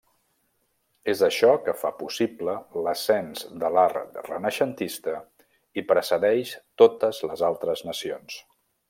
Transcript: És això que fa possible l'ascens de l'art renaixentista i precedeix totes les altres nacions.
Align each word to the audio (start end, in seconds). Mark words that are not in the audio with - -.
És 1.11 1.19
això 1.25 1.49
que 1.65 1.75
fa 1.81 1.91
possible 1.99 2.55
l'ascens 2.87 3.45
de 3.65 3.71
l'art 3.75 4.17
renaixentista 4.31 5.15
i 5.83 5.85
precedeix 5.93 6.57
totes 6.85 7.25
les 7.31 7.49
altres 7.51 7.89
nacions. 7.91 8.41